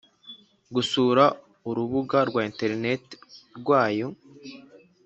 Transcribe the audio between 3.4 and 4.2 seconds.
rwayo